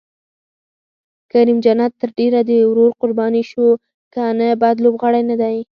[1.31, 3.67] کریم جنت تر ډېره د ورور قرباني شو،
[4.13, 5.57] که نه بد لوبغاړی نه دی.